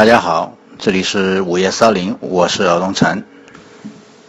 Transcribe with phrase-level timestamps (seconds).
[0.00, 3.22] 大家好，这里是午夜骚灵，我是敖东城。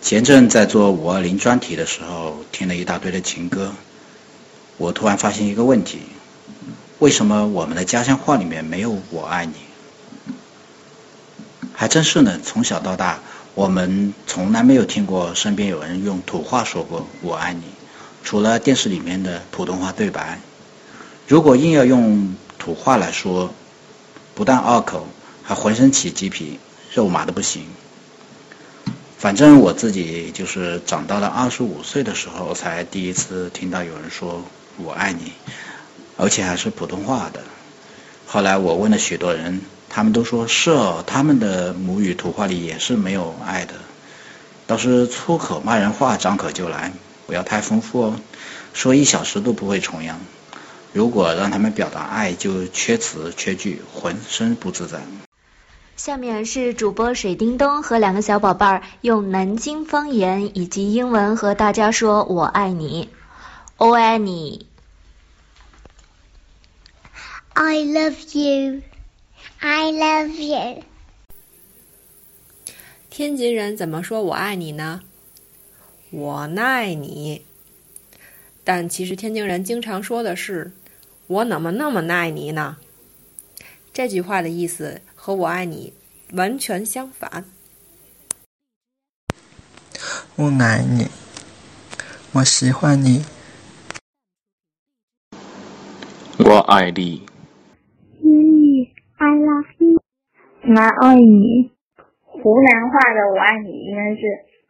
[0.02, 3.72] 前阵在做五二零专题的时候，听了一大堆的情歌，
[4.76, 6.00] 我突然发现一个问题：
[7.00, 9.54] 为什么我们的家乡话里面没有“我爱你”？
[11.72, 13.20] 还真是呢，从小到大，
[13.56, 17.64] 我们从来没有听过身边有人用土话说过“我爱你”，
[18.26, 20.42] 除了电视里面的普通话对白。
[21.30, 23.54] 如果硬要用土话来说，
[24.36, 25.08] 不但拗口，
[25.44, 26.60] 还浑身起鸡皮，
[26.94, 27.64] 肉麻的不行。
[29.18, 34.44] 反正我自己就是长到了二十五岁的时候，才第一次听到有人说
[34.78, 35.34] “我爱你”，
[36.18, 37.44] 而且还是普通话的。
[38.26, 43.76] 后来我问了许多人，他们都说是哦，他们的母语土话里也是没有爱的，
[44.66, 46.92] 倒是粗口骂人话张口就来，
[47.28, 48.20] 不要太丰富哦，
[48.74, 50.20] 说一小时都不会重样。
[50.94, 55.00] 如果让他们表达爱，就缺词缺句，浑身不自在。
[56.04, 63.08] 下面是主播水叮咚和两个小宝贝儿用南京方言以及英文和大家说“我爱你”，
[63.78, 64.66] 我爱你。
[67.54, 68.82] I love you.
[69.60, 70.84] I love you.
[73.12, 75.02] 天津人怎么说我爱你呢？
[76.10, 77.44] 我爱你。
[78.64, 80.72] 但其实天津人经常说的是。
[81.28, 82.78] 我怎么那么爱你呢？
[83.94, 85.94] 这句话的意思和我爱你
[86.34, 87.46] 完全相反。
[90.36, 91.06] 我爱你，
[92.34, 93.24] 我喜欢你。
[96.40, 97.24] 我爱你。
[98.18, 100.02] 你，I love you。
[100.64, 101.72] 我爱你。
[102.24, 104.22] 湖南话的我爱你应该是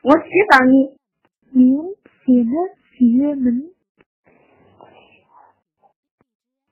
[0.01, 0.97] 我喜欢你。
[1.51, 1.77] 您
[2.25, 2.51] 写的
[2.97, 3.71] 喜悦门。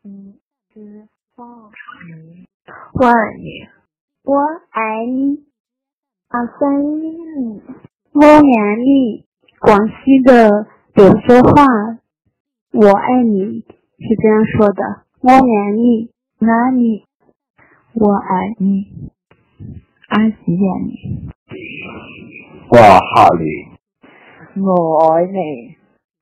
[0.03, 0.37] 嗯，
[0.73, 1.71] 是放
[2.09, 2.48] 你，
[2.93, 3.67] 我爱你，
[4.23, 4.35] 我
[4.69, 5.43] 爱你，
[6.29, 6.59] 我想
[7.01, 7.61] 你，
[8.13, 9.25] 我爱你。
[9.59, 11.65] 广西的柳州话，
[12.73, 13.65] 我爱你
[13.97, 17.03] 是这样说的：我爱你，爱你，
[17.95, 18.85] 我爱你，
[20.09, 21.29] 俺喜欢你，
[22.69, 24.69] 我爱你，我
[25.13, 25.75] 爱你。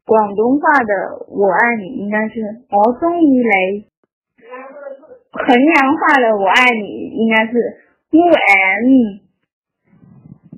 [0.06, 2.40] 广东话的“我爱你”应该是
[2.72, 3.86] “我中意你”，
[5.31, 7.53] 衡阳话的“我爱你”应该是
[8.11, 9.27] “我爱你”。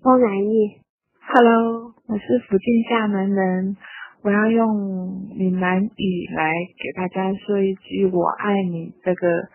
[0.03, 0.79] 我爱你。
[1.19, 3.77] Hello，我是福建厦门人，
[4.21, 9.49] 我要用闽南语来给大家说一句“我爱你”这个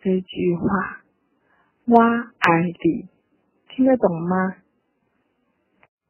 [0.00, 1.02] 这句话。
[1.86, 3.08] 我爱你，
[3.68, 4.56] 听得懂吗？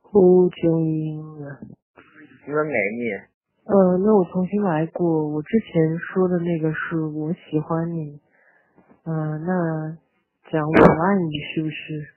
[0.03, 1.59] 好重要啊！
[2.47, 3.11] 我爱你。
[3.67, 5.29] 呃，那我重新来过。
[5.29, 8.21] 我之前说的那个是我喜欢你。
[9.07, 9.99] 嗯，那
[10.51, 12.09] 讲我爱你是不是？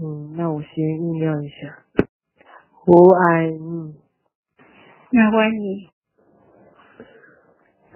[0.00, 1.84] 嗯，那我先酝酿一下。
[2.86, 3.92] 我爱你。
[5.12, 5.84] 我爱你。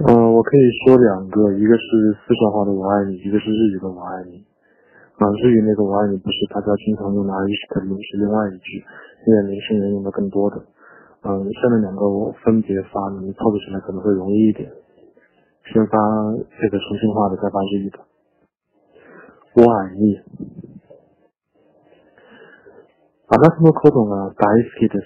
[0.04, 4.44] 嗯，我可以说两个，一个是四川话的我爱你，一个是日语的我爱你。
[5.16, 7.56] 啊，日语那个我爱你不是大家经常用的，而是
[7.88, 8.84] 用是另外一句，
[9.24, 10.60] 因为年轻人用的更多的。
[11.24, 14.70] 嗯，下面两个我分别发，你们操作起来可能会容易一点。
[15.72, 15.96] 先发
[16.60, 17.98] 这个重庆话的，再发日语的。
[19.55, 20.21] 我爱你。
[23.27, 25.05] あなたのことが大好きです。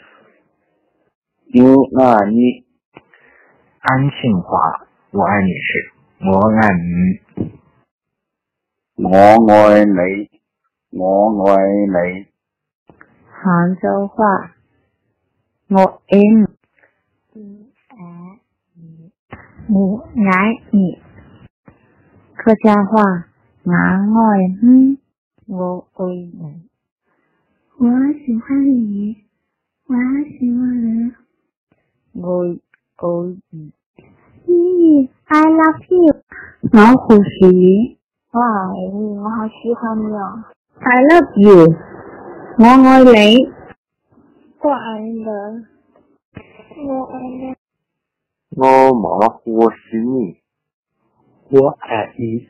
[1.62, 1.62] 我
[2.02, 2.66] 爱你。
[3.80, 7.22] 安庆话，我爱你是我爱你。
[8.98, 9.08] 我
[9.54, 10.30] 爱你，
[10.92, 11.02] 我
[11.50, 11.56] 爱
[11.88, 12.28] 你。
[13.30, 14.56] 杭州话。
[15.70, 16.18] 我爱
[17.34, 17.72] 你，
[19.70, 20.00] 我
[20.32, 21.02] 爱你。
[22.36, 23.28] 客家话，
[23.65, 24.99] 我爱你，
[25.47, 26.69] 我爱你。
[27.79, 29.17] 我喜欢你，
[29.87, 29.95] 我
[30.25, 31.13] 喜欢你。
[32.13, 32.43] 我
[32.99, 33.07] 爱
[33.51, 33.73] 你。
[34.47, 36.23] 你，I love you。
[36.73, 37.99] 我好喜你，
[38.33, 40.43] 我爱你，我好喜欢你哦。
[40.81, 41.73] I love you。
[42.59, 43.47] 我爱你。
[44.61, 45.25] 我爱你，
[46.85, 47.55] 我爱你。
[48.57, 50.41] 我冇欢喜你，
[51.51, 52.49] 我爱你。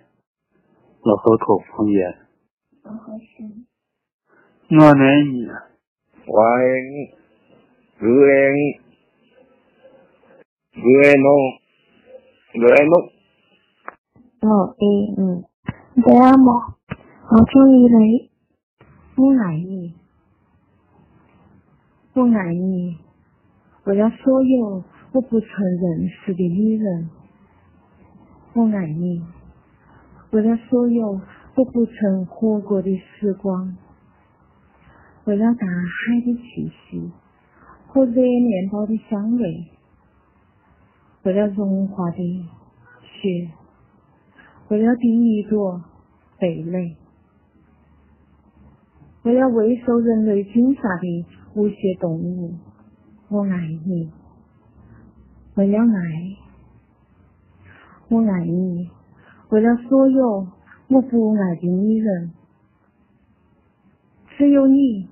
[1.04, 2.16] 我口口方言。
[2.84, 3.66] 我好喜。
[4.70, 4.92] 我爱
[5.24, 5.48] 你，
[6.26, 7.10] 我爱你，
[7.98, 8.78] 我爱你，
[10.78, 11.26] 我爱侬，
[12.54, 12.92] 我爱侬。
[14.42, 14.78] 我爱
[15.18, 15.20] 你，
[16.04, 16.76] 对啊嘛，
[17.32, 18.30] 我中意你，
[19.16, 19.94] 我爱你。
[22.14, 22.96] 我爱你，
[23.86, 25.48] 为了所有我不曾
[25.80, 27.10] 认识的女人。
[28.54, 29.24] 我爱你，
[30.32, 31.20] 为了所有
[31.56, 33.76] 我不曾活过的时光，
[35.24, 37.12] 为了大海的气息
[37.86, 39.66] 和热面包的香味，
[41.24, 42.16] 为了融化的
[43.02, 43.50] 雪，
[44.68, 45.84] 为了第一朵
[46.38, 46.96] 蓓蕾，
[49.24, 52.54] 为了未受人类惊吓的无邪动物，
[53.28, 54.10] 我爱你。
[55.56, 56.36] 为了爱，
[58.08, 58.88] 我爱你。
[59.52, 60.48] 为了所有
[60.88, 62.32] 我不爱的女人，
[64.34, 65.10] 只有你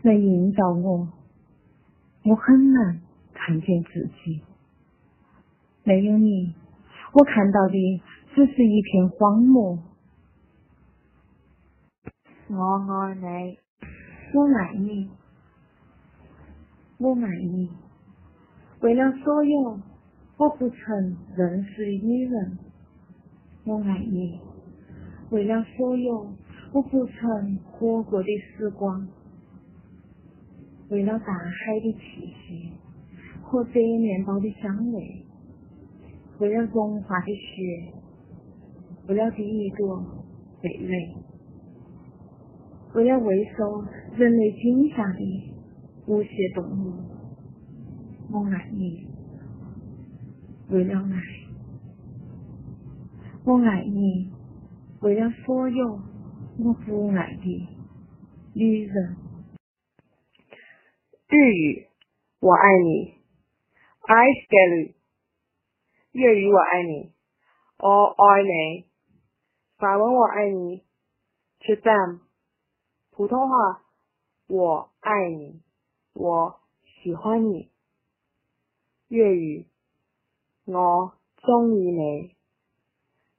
[0.00, 1.06] 能引导我。
[2.24, 3.02] 我很难
[3.34, 4.40] 看见自己，
[5.82, 6.54] 没有你，
[7.12, 8.02] 我看到的
[8.34, 9.78] 只是一片荒漠。
[12.48, 12.56] 我
[12.90, 13.58] 爱你，
[14.32, 15.10] 我爱你，
[16.96, 17.68] 我爱你。
[18.80, 19.78] 为了所有
[20.38, 22.58] 我不曾认识的女人。
[23.66, 24.38] 我爱你，
[25.30, 26.30] 为了所有
[26.72, 29.08] 我不曾活过的时光，
[30.90, 32.72] 为了大海的气息
[33.42, 35.24] 和白面包的香味，
[36.40, 37.94] 为了融化的雪，
[39.08, 40.04] 为了第一朵
[40.60, 41.14] 蓓蕾，
[42.94, 43.82] 为了未受
[44.14, 45.52] 人类惊吓的
[46.06, 46.92] 无邪动物，
[48.30, 49.06] 我爱你，
[50.68, 51.43] 为了爱。
[53.46, 54.32] 我爱你，
[55.02, 56.00] 为了所有
[56.58, 57.68] 我不爱的
[58.54, 59.16] 女人。
[61.28, 61.86] 日语，
[62.40, 63.18] 我爱你
[64.00, 64.94] ，I still。
[66.12, 67.12] 粤语我爱你，
[67.80, 68.86] 我爱你。
[69.76, 70.82] 法文我爱你
[71.60, 72.20] ，je t'aime。
[73.10, 73.82] 普通话，
[74.46, 75.60] 我爱你，
[76.14, 77.70] 我喜欢你。
[79.08, 79.66] 粤语，
[80.64, 82.34] 我中意你。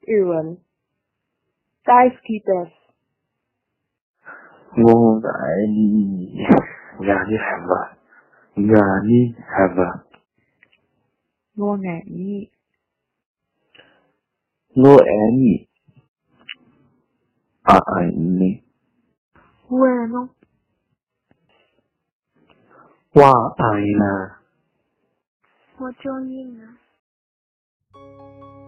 [0.04, 0.58] 日文
[1.84, 2.72] 大好きです。
[4.76, 6.38] 我爱你，
[7.00, 7.96] 让你 have，
[8.54, 10.04] 让你 have。
[11.56, 12.50] 我爱你，
[14.74, 15.68] 我爱你，
[17.62, 18.62] 爱你。
[19.68, 20.30] 我爱侬，
[23.12, 23.94] 我爱你，
[25.78, 26.60] 我中意你。
[27.92, 28.63] together,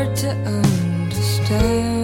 [0.00, 1.99] Hard to understand.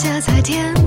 [0.00, 0.77] 下彩天